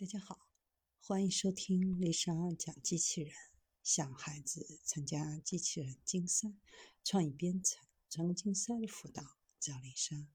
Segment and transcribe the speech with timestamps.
[0.00, 0.46] 大家好，
[1.00, 3.34] 欢迎收听丽莎讲机器人。
[3.82, 6.54] 想孩子参加机器人竞赛、
[7.02, 9.24] 创意编程、创竞赛的辅导，
[9.58, 10.28] 找丽莎。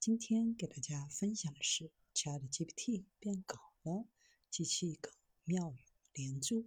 [0.00, 4.08] 今天给大家分享的是 ChatGPT 变狗了，
[4.50, 5.12] 机器狗
[5.44, 5.78] 妙语
[6.12, 6.66] 连珠。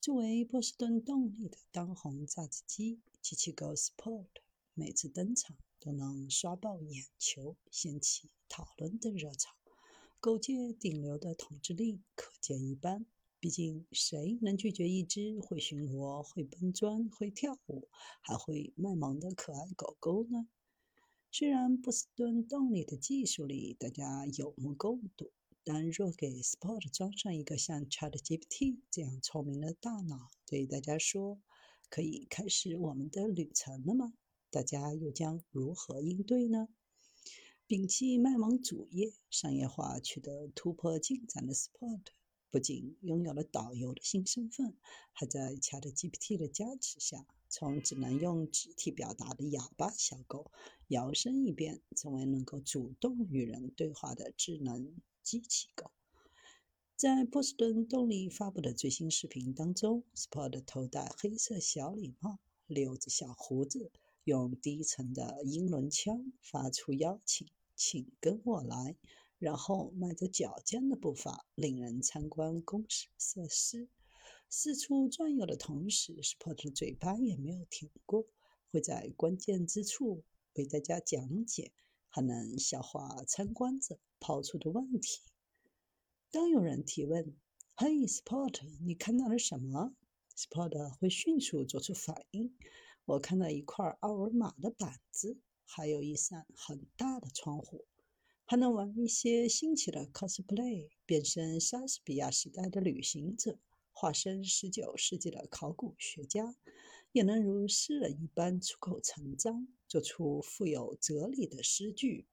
[0.00, 4.26] 作为波士顿动力的当红榨汁机，机器狗 Sport
[4.74, 9.54] 每次登场都能刷爆眼球，掀起讨论的热潮。
[10.22, 13.06] 狗界顶流的统治力可见一斑。
[13.38, 17.88] 毕竟，谁能拒绝一只会巡逻、会搬砖、会跳舞、
[18.20, 20.46] 还会卖萌的可爱狗狗呢？
[21.32, 25.32] 虽然波士顿动力的技术力大家有目共睹，
[25.64, 31.40] 但若给 Sport 装上一个像 ChatGPT 这样聪明的大脑，对大家说
[31.88, 34.12] 可以开始我们的旅程了吗？
[34.50, 36.68] 大家又将如何应对呢？
[37.70, 42.00] 摒弃卖萌主业，商业化取得突破进展的 Sport，
[42.50, 44.74] 不仅拥有了导游的新身份，
[45.12, 50.50] 还在 ChatGPT 的加持下，从只能用肢体表达的哑巴小狗，
[50.88, 55.92] 摇身一变成为能够主动与人对话的智能机器狗。
[56.96, 63.92] 在波士顿动力发布的最新视频当中，Sport 头戴黑色小礼帽，留着小胡子，
[64.24, 67.46] 用低沉的英伦腔发出邀请。
[67.82, 68.94] 请跟我来，
[69.38, 73.88] 然后迈着矫健的步伐，领人参观公司设施。
[74.50, 78.26] 四处转悠的同时，Spot 的嘴巴也没有停过，
[78.70, 80.22] 会在关键之处
[80.56, 81.72] 为大家讲解，
[82.10, 85.22] 还能消化参观者抛出的问题。
[86.30, 87.34] 当有人提问
[87.76, 89.94] ：“嘿，Spot，你看到了什么
[90.36, 92.54] ？”Spot 会迅速做出反应
[93.06, 95.38] ：“我看到一块二维码的板子。”
[95.72, 97.84] 还有一扇很大的窗户，
[98.44, 103.56] 还能玩一些新奇的 cosplay，变身莎士比亚时代的旅行者，
[103.92, 106.56] 化身十九世纪的考古学家，
[107.12, 112.26] 也能如诗人一般出口成章，做出富有哲理的诗句。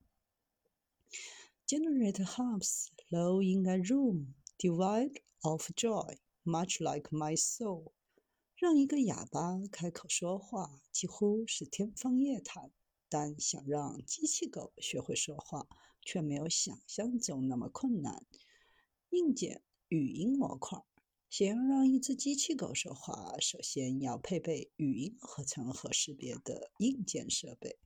[1.67, 7.91] Generate house low in a room, divide of joy, much like my soul。
[8.55, 12.71] 让一个哑巴开口说话，几乎是天方夜谭。
[13.09, 15.67] 但想让机器狗学会说话，
[16.01, 18.25] 却没有想象中那么困难。
[19.11, 20.83] 硬件语音模块，
[21.29, 27.79] 想要让一只机器狗说话，首先要配备语音合成和识别的硬件设备。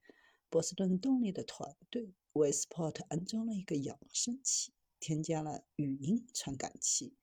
[0.50, 7.16] 波士顿动力的团队为 Sport 安装了一个扬声器，添加了语音传感器，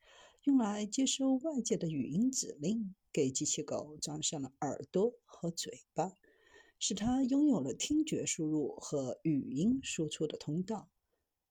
[0.44, 6.14] 用来接收外界的语音指令，给机器狗装上了耳朵和嘴巴。
[6.78, 10.90] 使它拥有了听觉输入和语音输出的通道。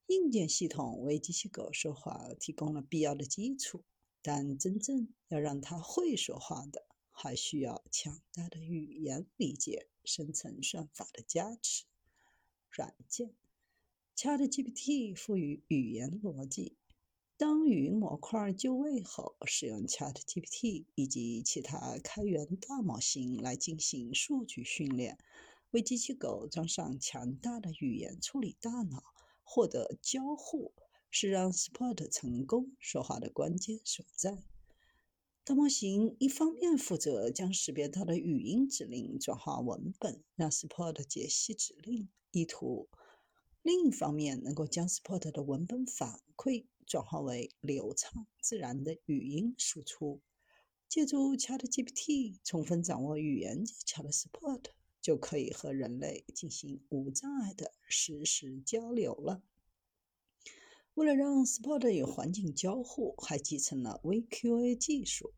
[0.07, 3.83] 硬件系统为机器狗说话提供了必要的基础，
[4.21, 11.83] 但真正要让它会说话的，还需要强大的语言理解、生成算法的加持。
[12.69, 13.33] 软件
[14.15, 16.77] ，ChatGPT 赋予语言逻辑。
[17.37, 25.19] 当语音模块就位后，使用 ChatGPT 以及其他开源大模型来进行数据训练，
[25.69, 29.03] 为机器狗装上强大的语言处理大脑，
[29.43, 30.73] 获得交互，
[31.11, 34.43] 是让 Spot 成功说话的关键所在。
[35.43, 42.89] 大模型一方面负责将识别到的语音指令转化文本，让 Spot 解析指令意图；
[43.61, 46.65] 另一方面，能够将 Spot 的文本反馈。
[46.87, 50.21] 转化为流畅自然的语音输出。
[50.89, 54.63] 借助 ChatGPT 充分掌握语言技巧的 sport
[55.01, 59.43] 就可以和人类进行无障碍的实时交流了。
[60.93, 65.31] 为了让 Spot 与环境交互，还集成了 VQA 技术，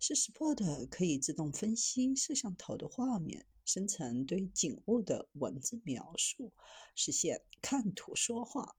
[0.00, 6.52] 使 Spot 可以自动分析摄像头的画面，生成对景物的文字描述，
[6.96, 8.76] 实现看图说话。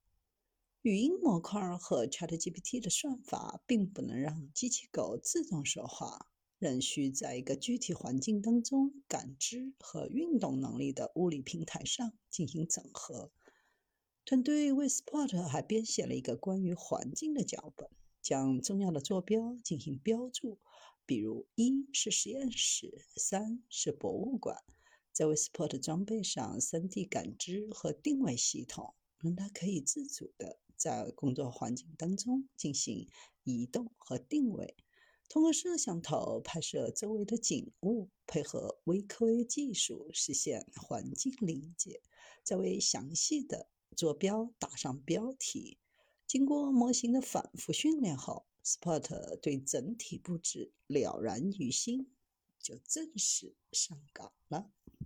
[0.86, 6.30] 语音模块和 ChatGPT 的算法并不能让机器狗自动说话，
[6.60, 13.32] 仍需在一个具体环境当中感知和运动能力的物理平台上进行整合。
[14.24, 17.90] 团队为 Spot 还编写了一个关于环境的脚本，
[18.22, 20.60] 将重要的坐标进行标注，
[21.04, 24.62] 比如一是实验室，三是博物馆。
[25.10, 30.60] 在为 Spot 装备上 3D 感知和定位系统，让它可以自主的。
[30.76, 33.08] 在工作环境当中进行
[33.44, 34.76] 移动和定位，
[35.28, 42.00] 通过摄像头拍摄周围的景物，配合微科技术实现环境理解，
[42.42, 45.78] 再为详细的坐标打上标题。
[46.26, 52.10] 经过模型的反复训练后，Spot 对整体布置了然于心，
[52.60, 54.70] 就正式上岗了。